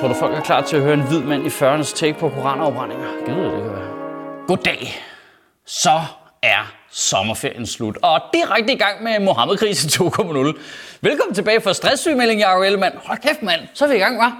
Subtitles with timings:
[0.00, 2.28] Tror du, folk er klar til at høre en hvid mand i 40'ernes take på
[2.28, 3.06] koranafbrændinger?
[3.26, 3.88] Gud, det kan være.
[4.46, 5.02] Goddag.
[5.66, 6.00] Så
[6.42, 10.58] er sommerferien slut, og direkte i gang med Mohammed-krisen 2.0.
[11.08, 12.94] Velkommen tilbage for stresssygemelding, Jacob Ellemann.
[13.04, 13.60] Hold kæft, mand.
[13.74, 14.32] Så er vi i gang, hva'?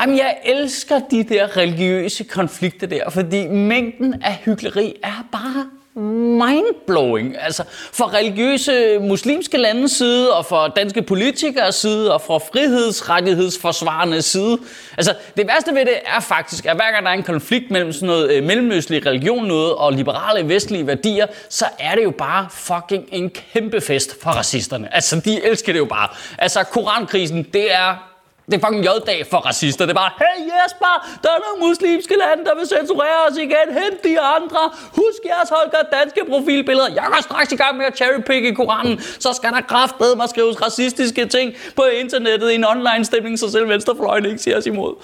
[0.00, 7.36] Jamen, jeg elsker de der religiøse konflikter der, fordi mængden af hyggeleri er bare mindblowing.
[7.40, 14.58] Altså for religiøse muslimske landes side, og for danske politikers side, og for frihedsrettighedsforsvarende side.
[14.96, 17.92] Altså det værste ved det er faktisk, at hver gang der er en konflikt mellem
[17.92, 22.48] sådan noget øh, mellemøstlig religion noget, og liberale vestlige værdier, så er det jo bare
[22.50, 24.94] fucking en kæmpe fest for racisterne.
[24.94, 26.08] Altså de elsker det jo bare.
[26.38, 28.09] Altså korankrisen, det er
[28.50, 29.86] det er fucking J-dag for racister.
[29.86, 33.68] Det er bare, hey Jesper, der er nogle muslimske lande, der vil censurere os igen.
[33.80, 34.62] Hent de andre.
[35.00, 36.88] Husk jeres Holger danske profilbilleder.
[36.88, 39.00] Jeg går straks i gang med at cherrypick i Koranen.
[39.00, 43.50] Så skal der kraftedeme mig skrives racistiske ting på internettet i en online stemning, så
[43.50, 44.94] selv venstrefløjen ikke siger os imod.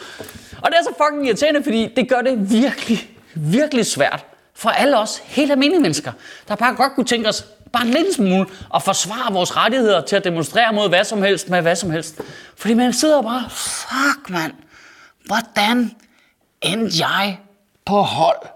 [0.63, 4.25] Og det er så fucking irriterende, fordi det gør det virkelig, virkelig svært
[4.55, 6.13] for alle os helt almindelige mennesker,
[6.49, 10.17] der bare godt kunne tænke os bare en lille smule og forsvare vores rettigheder til
[10.17, 12.21] at demonstrere mod hvad som helst med hvad som helst.
[12.57, 14.53] Fordi man sidder bare, fuck mand,
[15.25, 15.95] hvordan
[16.63, 17.39] endte jeg
[17.85, 18.47] på hold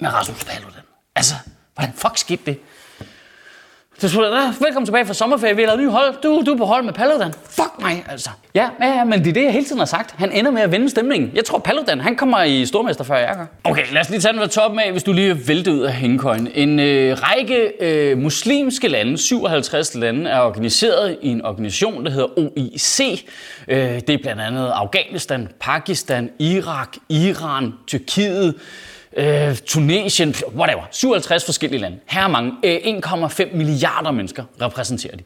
[0.00, 0.82] med Rasmus Paludan?
[1.14, 1.34] Altså,
[1.74, 2.60] hvordan fuck skete det?
[4.00, 5.56] Så velkommen tilbage fra sommerferie.
[5.56, 6.14] Vi har lavet ny hold.
[6.22, 7.32] Du, du er på hold med Paludan.
[7.50, 8.30] Fuck mig, altså.
[8.54, 10.14] Ja, ja, men det er det, jeg hele tiden har sagt.
[10.18, 11.30] Han ender med at vende stemningen.
[11.34, 13.46] Jeg tror, Paludan, han kommer i stormester før jeg gør.
[13.64, 15.92] Okay, lad os lige tage den fra toppen af, hvis du lige vælter ud af
[15.92, 16.48] hængekøjen.
[16.54, 22.38] En øh, række øh, muslimske lande, 57 lande, er organiseret i en organisation, der hedder
[22.38, 23.24] OIC.
[23.68, 28.54] Øh, det er blandt andet Afghanistan, Pakistan, Irak, Iran, Tyrkiet,
[29.16, 31.98] øh, Tunesien, whatever, 57 forskellige lande.
[32.06, 32.52] Her er mange.
[32.64, 35.22] Øh, 1,5 milliarder mennesker repræsenterer de.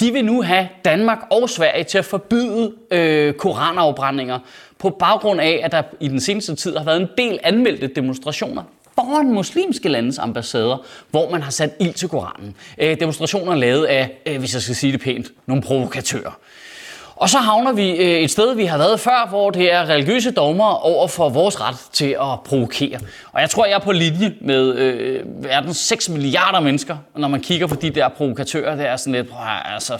[0.00, 4.38] De vil nu have Danmark og Sverige til at forbyde øh, koranafbrændinger
[4.78, 8.62] på baggrund af, at der i den seneste tid har været en del anmeldte demonstrationer
[8.94, 12.54] foran muslimske landes ambassader, hvor man har sat ild til Koranen.
[12.78, 16.38] Øh, demonstrationer lavet af, øh, hvis jeg skal sige det pænt, nogle provokatører.
[17.16, 20.30] Og så havner vi øh, et sted, vi har været før, hvor det er religiøse
[20.30, 22.98] dogmer over for vores ret til at provokere.
[23.32, 27.40] Og jeg tror, jeg er på linje med øh, verdens 6 milliarder mennesker, når man
[27.40, 28.76] kigger på de der provokatører.
[28.76, 29.28] Det er sådan lidt,
[29.64, 29.98] altså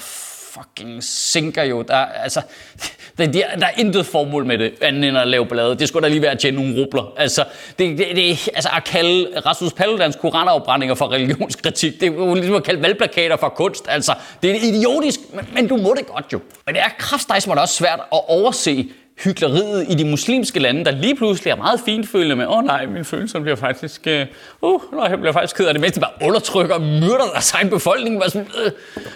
[0.57, 1.83] fucking sinker jo.
[1.83, 2.41] Der, altså,
[3.19, 5.79] der, der, der er intet formål med det, andet end at lave ballade.
[5.79, 7.13] Det skulle da lige være at tjene nogle rubler.
[7.17, 7.45] Altså,
[7.79, 12.55] det, det, det, altså at kalde Rasmus Paludans koranafbrændinger for religionskritik, det er jo ligesom
[12.55, 13.85] at kalde valgplakater for kunst.
[13.89, 16.41] Altså, det er idiotisk, men, men du må det godt jo.
[16.67, 18.89] Men det er kraftdejsmål også svært at overse
[19.25, 22.87] hyggeleriet i de muslimske lande, der lige pludselig er meget finfølende med, åh oh, nej,
[22.87, 24.27] min følelse bliver faktisk, øh,
[24.63, 27.53] uh, nej, jeg bliver faktisk ked af det, mens de bare undertrykker og myrder deres
[27.53, 28.21] egen befolkning.
[28.21, 28.71] Bare sådan, øh,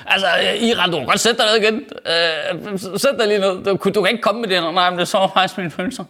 [0.06, 1.84] altså, øh, Iran, du kan godt sætte dig ned igen.
[2.74, 3.64] Øh, sæt dig lige ned.
[3.64, 6.04] Du, du kan ikke komme med det, nej, men det så faktisk mine følelser.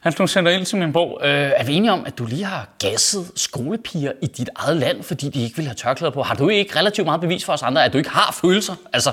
[0.00, 1.20] Han nu sender ind til min bog.
[1.24, 5.02] Øh, er vi enige om, at du lige har gasset skolepiger i dit eget land,
[5.02, 6.22] fordi de ikke vil have tørklæder på?
[6.22, 8.74] Har du ikke relativt meget bevis for os andre, at du ikke har følelser?
[8.92, 9.12] Altså,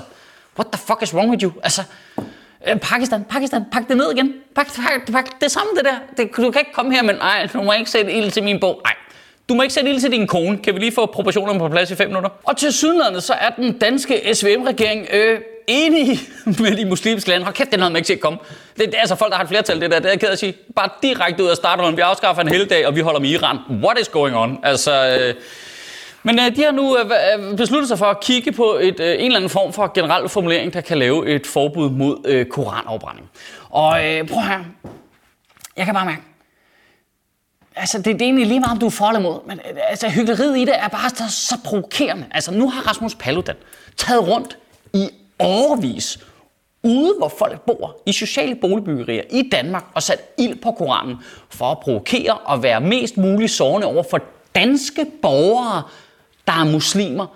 [0.58, 1.52] what the fuck is wrong with you?
[1.62, 1.82] Altså,
[2.66, 4.34] Øh, Pakistan, Pakistan, pak det ned igen.
[4.54, 5.96] Pak, pak, pak, det samme det der.
[6.16, 8.60] Det, du kan ikke komme her, men nej, du må ikke sætte ild til min
[8.60, 8.80] bog.
[8.84, 8.94] Nej,
[9.48, 10.58] du må ikke sætte ild til din kone.
[10.58, 12.30] Kan vi lige få proportionerne på plads i 5 minutter?
[12.44, 16.18] Og til sydlandet, så er den danske SVM-regering øh, enig
[16.62, 17.44] med de muslimske lande.
[17.44, 18.38] Hold kæft, den havde man ikke set komme.
[18.76, 19.98] Det, det, er altså folk, der har et flertal, det der.
[19.98, 20.54] Det er jeg ked at sige.
[20.76, 23.58] Bare direkte ud af starten, vi afskaffer en hel dag, og vi holder med Iran.
[23.70, 24.58] What is going on?
[24.62, 25.34] Altså, øh,
[26.22, 27.10] men øh, de har nu øh,
[27.50, 30.28] øh, besluttet sig for at kigge på et, øh, en eller anden form for generel
[30.28, 33.30] formulering, der kan lave et forbud mod øh, koranafbrænding.
[33.70, 34.60] Og øh, prøv her.
[35.76, 36.22] Jeg kan bare mærke,
[37.76, 39.76] altså det, det er egentlig lige meget, om du er for eller mod, men øh,
[39.88, 42.26] altså, hyggeleriet i det er bare så, så provokerende.
[42.30, 43.56] Altså nu har Rasmus Paludan
[43.96, 44.58] taget rundt
[44.94, 45.08] i
[45.38, 46.18] overvis
[46.82, 51.16] ude, hvor folk bor, i sociale boligbyggerier i Danmark, og sat ild på Koranen
[51.50, 54.20] for at provokere og være mest muligt sårende over for
[54.54, 55.82] danske borgere,
[56.48, 57.26] der er muslimer,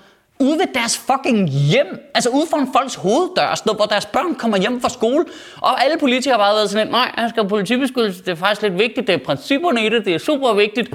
[0.41, 4.59] ude ved deres fucking hjem, altså ude foran folks hoveddør, sådan, hvor deres børn kommer
[4.59, 5.25] hjem fra skole,
[5.61, 8.35] og alle politikere har bare været sådan lidt, nej, jeg skal have politibeskyttelse, det er
[8.35, 10.95] faktisk lidt vigtigt, det er principperne i det, det er super vigtigt.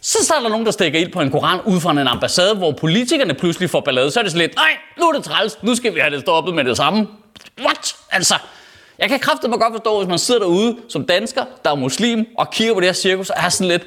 [0.00, 2.72] Så er der nogen, der stikker ild på en koran ud fra en ambassade, hvor
[2.72, 5.74] politikerne pludselig får ballade, så er det sådan lidt, nej, nu er det træls, nu
[5.74, 7.06] skal vi have det stoppet med det samme.
[7.60, 7.96] What?
[8.10, 8.34] Altså,
[8.98, 12.26] jeg kan kraftigt mig godt forstå, hvis man sidder derude som dansker, der er muslim,
[12.38, 13.86] og kigger på det her cirkus, og er sådan lidt,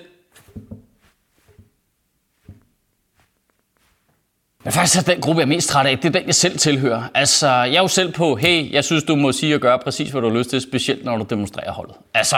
[4.64, 6.58] Men faktisk er den gruppe, jeg er mest træt af, det er den, jeg selv
[6.58, 7.04] tilhører.
[7.14, 10.10] Altså, jeg er jo selv på, hey, jeg synes, du må sige og gøre præcis,
[10.10, 11.96] hvad du har lyst til, specielt når du demonstrerer holdet.
[12.14, 12.36] Altså,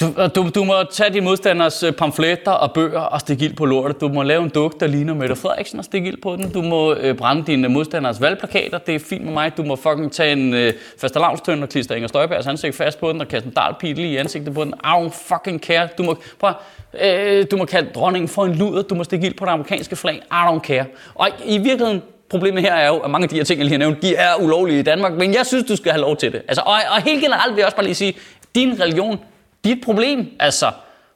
[0.00, 3.64] du, du, du må tage de modstanders øh, pamfletter og bøger og stikke ild på
[3.64, 4.00] lortet.
[4.00, 6.52] Du må lave en duk, der ligner Mette Frederiksen og stikke ild på den.
[6.52, 8.78] Du må øh, brænde dine modstanders valgplakater.
[8.78, 9.56] Det er fint med mig.
[9.56, 13.20] Du må fucking tage en øh, fastelavnstønd og klister Inger Støjbergs ansigt fast på den
[13.20, 14.74] og kaste en dalpil i ansigtet på den.
[14.84, 15.88] I fucking care.
[15.98, 16.52] Du må, prøv,
[17.00, 18.82] øh, du må kalde dronningen for en luder.
[18.82, 20.14] Du må stikke ild på det amerikanske flag.
[20.14, 20.84] I don't care.
[21.14, 23.72] Og i virkeligheden, problemet her er jo, at mange af de her ting, jeg lige
[23.72, 26.32] har nævnt, de er ulovlige i Danmark, men jeg synes, du skal have lov til
[26.32, 26.42] det.
[26.48, 28.14] Altså, og, og helt generelt vil jeg også bare lige sige,
[28.54, 29.18] din religion,
[29.64, 30.36] dit problem.
[30.40, 30.70] Altså,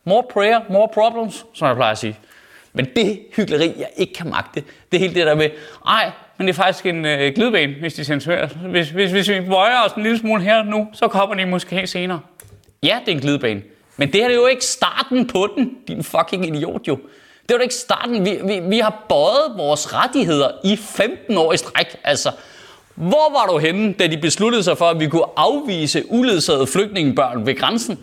[0.05, 2.19] more prayer, more problems, som jeg plejer at sige.
[2.73, 4.63] Men det hyggeleri, jeg ikke kan magte,
[4.93, 5.51] det er helt det der med,
[5.87, 8.47] ej, men det er faktisk en øh, glidebane, hvis de censurerer.
[8.47, 11.87] Hvis, hvis, hvis vi bøjer os en lille smule her nu, så kommer de måske
[11.87, 12.21] senere.
[12.83, 13.63] Ja, det er en glidebane.
[13.97, 16.97] Men det her er jo ikke starten på den, din fucking idiot jo.
[17.49, 18.25] Det var jo ikke starten.
[18.25, 21.97] Vi, vi, vi har bøjet vores rettigheder i 15 år i stræk.
[22.05, 22.31] Altså,
[22.95, 27.47] hvor var du henne, da de besluttede sig for, at vi kunne afvise uledsagede flygtningebørn
[27.47, 27.99] ved grænsen?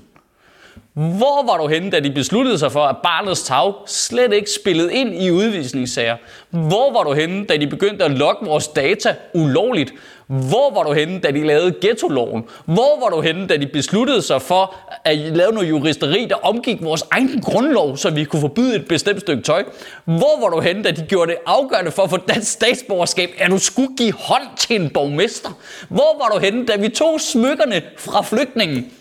[0.96, 4.94] Hvor var du henne, da de besluttede sig for, at barnets tag slet ikke spillede
[4.94, 6.18] ind i udvisningssager?
[6.50, 9.94] Hvor var du henne, da de begyndte at logge vores data ulovligt?
[10.28, 12.44] Hvor var du henne, da de lavede ghetto-loven?
[12.66, 16.84] Hvor var du henne, da de besluttede sig for at lave noget juristeri, der omgik
[16.84, 19.64] vores egen grundlov, så vi kunne forbyde et bestemt stykke tøj?
[20.06, 23.52] Hvor var du henne, da de gjorde det afgørende for at få dansk statsborgerskab, at
[23.52, 25.50] du skulle give hånd til en borgmester?
[25.90, 28.92] Hvor var du henne, da vi tog smykkerne fra flygtningen?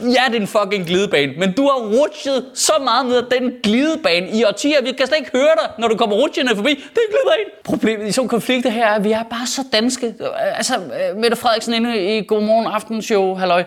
[0.00, 3.52] Ja, det er en fucking glidebane, men du har rutsjet så meget ned ad den
[3.62, 4.82] glidebane i årtier.
[4.82, 6.70] Vi kan slet ikke høre dig, når du kommer rutsjende forbi.
[6.70, 7.50] Det er en glidebane.
[7.64, 10.14] Problemet i sådan konflikter her er, at vi er bare så danske.
[10.36, 13.64] Altså, øh, Mette Frederiksen inde i Godmorgen Aften Show, halløj,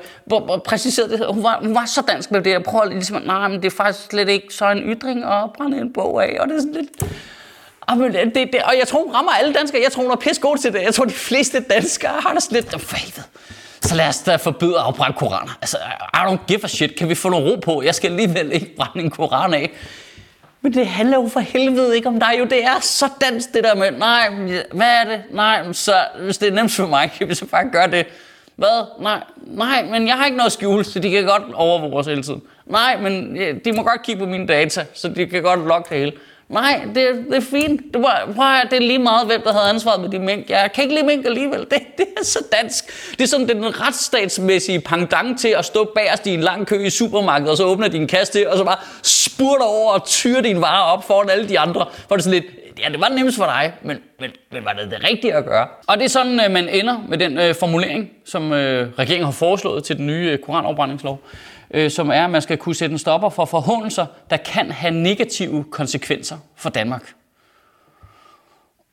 [0.66, 1.26] præciserede det.
[1.34, 2.52] Hun var, hun var så dansk med det.
[2.52, 5.78] Jeg prøver ligesom, nej, men det er faktisk slet ikke så en ytring at brænde
[5.78, 6.38] en bog af.
[6.40, 6.90] Og det er sådan lidt...
[7.88, 9.82] Ah, og, det, det, og jeg tror, hun rammer alle danskere.
[9.84, 10.82] Jeg tror, hun er pisse god til det.
[10.82, 12.82] Jeg tror, de fleste danskere har det sådan lidt...
[12.82, 13.24] For helvede.
[13.82, 15.58] Så lad os da forbyde at afbrænde koraner.
[15.62, 15.78] Altså,
[16.14, 16.96] I don't give a shit.
[16.96, 17.82] Kan vi få noget ro på?
[17.82, 19.72] Jeg skal alligevel ikke brænde en koran af.
[20.62, 22.36] Men det handler jo for helvede ikke om dig.
[22.40, 24.30] Jo, det er så dansk det der med, nej,
[24.74, 25.22] hvad er det?
[25.32, 28.06] Nej, så hvis det er nemt for mig, kan vi så bare gøre det.
[28.56, 28.86] Hvad?
[29.02, 32.24] Nej, nej, men jeg har ikke noget skjul, så de kan godt overvåge os hele
[32.24, 32.42] tiden.
[32.66, 33.36] Nej, men
[33.66, 36.12] de må godt kigge på mine data, så de kan godt logge det hele.
[36.50, 37.82] Nej, det, det er fint.
[37.94, 40.50] Du, var, prøv at, det er lige meget, hvem der havde ansvaret med de mink.
[40.50, 41.60] Jeg kan ikke lide mink alligevel.
[41.60, 42.86] Det, det er så dansk.
[43.12, 46.90] Det er sådan den retsstatsmæssige pangdang til at stå bagerst i en lang kø i
[46.90, 50.84] supermarkedet, og så åbner din kasse og så bare spurter over og tyre din varer
[50.84, 51.86] op foran alle de andre.
[52.08, 54.74] For det er sådan lidt, ja, det var nemmest for dig, men, men, men var
[54.74, 55.68] det det rigtige at gøre?
[55.88, 59.32] Og det er sådan, øh, man ender med den øh, formulering, som øh, regeringen har
[59.32, 61.22] foreslået til den nye øh, koranafbrændingslov
[61.72, 64.94] øh, som er, at man skal kunne sætte en stopper for forhåndelser, der kan have
[64.94, 67.14] negative konsekvenser for Danmark.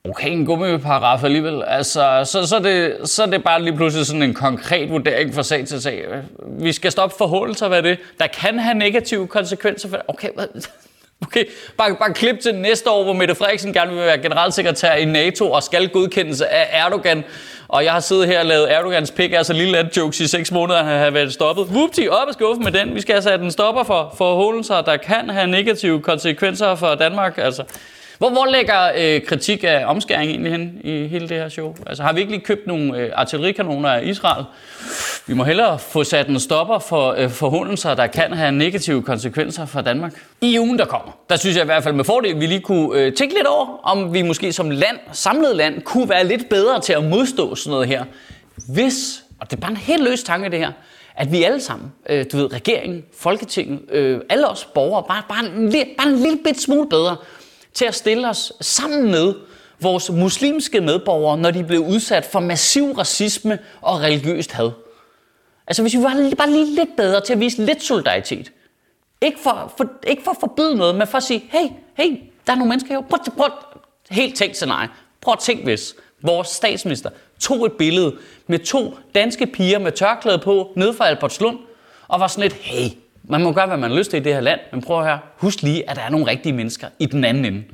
[0.04, 1.62] Okay, en gummiparagraf alligevel.
[1.62, 5.42] Altså, så, så, det, så er det bare lige pludselig sådan en konkret vurdering fra
[5.42, 6.04] sag til sag.
[6.46, 7.98] Vi skal stoppe forhåndelser, hvad er det?
[8.18, 9.98] Der kan have negative konsekvenser for...
[10.08, 10.46] Okay, hvad?
[11.22, 11.44] Okay,
[11.78, 15.50] bare, bare klip til næste år, hvor Mette Frederiksen gerne vil være generalsekretær i NATO
[15.50, 17.24] og skal godkendelse af Erdogan.
[17.68, 20.52] Og jeg har siddet her og lavet Erdogans pik, altså lille land jokes i 6
[20.52, 21.64] måneder, han har været stoppet.
[21.64, 22.94] Whoopty, op og skuffe med den.
[22.94, 26.94] Vi skal altså have den en stopper for forholdelser, der kan have negative konsekvenser for
[26.94, 27.38] Danmark.
[27.38, 27.64] Altså,
[28.18, 31.76] hvor, hvor lægger øh, kritik af omskæring egentlig hen i hele det her show?
[31.86, 34.44] Altså har vi ikke lige købt nogle øh, artillerikanoner af Israel?
[35.28, 39.80] Vi må hellere få sat en stopper for øh, der kan have negative konsekvenser for
[39.80, 40.12] Danmark.
[40.40, 42.60] I ugen, der kommer, der synes jeg i hvert fald med fordel, at vi lige
[42.60, 46.48] kunne øh, tænke lidt over, om vi måske som land, samlet land, kunne være lidt
[46.48, 48.04] bedre til at modstå sådan noget her.
[48.68, 50.72] Hvis, og det er bare en helt løs tanke det her,
[51.16, 55.46] at vi alle sammen, øh, du ved, regeringen, Folketinget, øh, alle os borgere, bare, bare,
[55.46, 57.16] en, bare en lille bit smule bedre,
[57.74, 59.34] til at stille os sammen med
[59.80, 64.70] vores muslimske medborgere, når de blev udsat for massiv racisme og religiøst had.
[65.66, 68.52] Altså hvis vi var bare lige lidt bedre til at vise lidt solidaritet.
[69.20, 72.52] Ikke for, for, ikke for at forbyde noget, men for at sige, hey, hey, der
[72.52, 73.00] er nogle mennesker her.
[73.00, 73.50] Prøv, prøv,
[74.10, 74.88] helt tænkt scenarie.
[75.20, 80.38] Prøv at tænk hvis vores statsminister tog et billede med to danske piger med tørklæde
[80.38, 81.58] på nede fra Albertslund,
[82.08, 82.88] og var sådan lidt, hey,
[83.24, 85.18] man må gøre, hvad man har lyst til i det her land, men prøv her.
[85.36, 87.64] Husk lige, at der er nogle rigtige mennesker i den anden ende.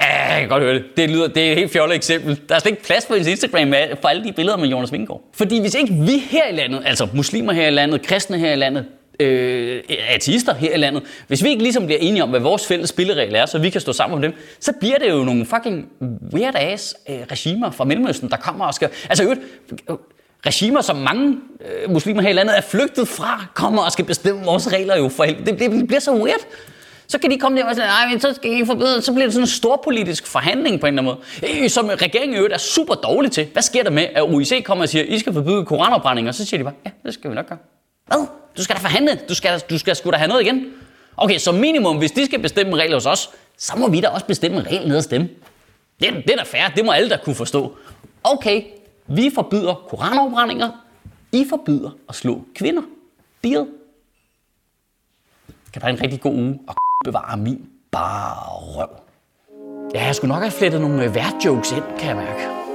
[0.00, 0.84] Ja, jeg kan godt høre det.
[0.96, 2.40] Det, lyder, det er et helt fjollet eksempel.
[2.48, 5.22] Der er slet ikke plads på ens Instagram for alle de billeder med Jonas Vingård.
[5.34, 8.56] Fordi hvis ikke vi her i landet, altså muslimer her i landet, kristne her i
[8.56, 8.84] landet,
[9.20, 12.88] øh, ateister her i landet, hvis vi ikke ligesom bliver enige om, hvad vores fælles
[12.88, 15.88] spilleregler er, så vi kan stå sammen om dem, så bliver det jo nogle fucking
[16.34, 18.88] weird-ass øh, regimer fra Mellemøsten, der kommer og skal...
[19.08, 19.40] Altså øvrigt,
[19.90, 19.96] øh,
[20.46, 24.44] regimer, som mange øh, muslimer her i landet er flygtet fra, kommer og skal bestemme
[24.44, 26.46] vores regler jo for det, det bliver så weird.
[27.08, 29.26] Så kan de komme der og sige, nej, men så skal I forbedre, så bliver
[29.26, 31.62] det sådan en stor politisk forhandling på en eller anden måde.
[31.62, 33.48] Øh, som regeringen i øvrigt er super dårlig til.
[33.52, 36.32] Hvad sker der med, at OIC kommer og siger, I skal forbyde koranopbrændinger?
[36.32, 37.58] Så siger de bare, ja, det skal vi nok gøre.
[38.06, 38.26] Hvad?
[38.56, 39.20] Du skal da forhandle.
[39.28, 40.66] Du skal, du skal sgu da have noget igen.
[41.16, 44.08] Okay, så minimum, hvis de skal bestemme en regel hos os, så må vi da
[44.08, 45.22] også bestemme en regel ned hos dem.
[46.00, 46.68] Det, det er da fair.
[46.76, 47.76] Det må alle der kunne forstå.
[48.24, 48.62] Okay,
[49.06, 50.70] vi forbyder koranopbrændinger,
[51.32, 52.82] I forbyder at slå kvinder.
[53.44, 53.66] Deal.
[55.72, 56.58] Kan du en rigtig god uge
[57.06, 57.60] bevare min
[57.92, 58.34] bare
[58.76, 58.88] røv.
[59.94, 62.65] Ja, jeg skulle nok have flettet nogle øh, værtjokes ind, kan jeg mærke.